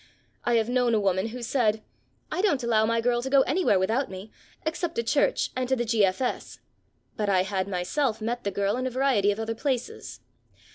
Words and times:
I 0.45 0.55
have 0.55 0.67
known 0.67 0.95
a 0.95 0.99
woman 0.99 1.27
who 1.27 1.43
said, 1.43 1.83
"I 2.31 2.41
don't 2.41 2.63
allow 2.63 2.87
my 2.87 3.01
girl 3.01 3.21
to 3.21 3.29
go 3.29 3.41
anywhere 3.43 3.77
without 3.77 4.09
me, 4.09 4.31
except 4.65 4.95
to 4.95 5.03
church 5.03 5.51
and 5.55 5.69
to 5.69 5.75
the 5.75 5.85
G.F.S."; 5.85 6.57
but 7.15 7.29
I 7.29 7.43
had 7.43 7.67
myself 7.67 8.19
met 8.19 8.43
the 8.43 8.49
girl 8.49 8.77
in 8.77 8.87
a 8.87 8.89
variety 8.89 9.31
of 9.31 9.39
other 9.39 9.53
places. 9.53 10.19